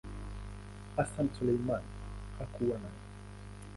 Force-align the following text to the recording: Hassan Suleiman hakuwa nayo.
Hassan 0.95 1.29
Suleiman 1.33 1.81
hakuwa 2.39 2.77
nayo. 2.77 3.01